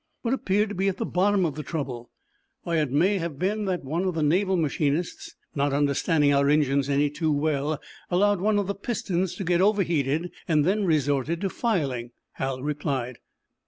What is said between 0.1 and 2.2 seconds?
"What appeared to be at the bottom of the trouble?"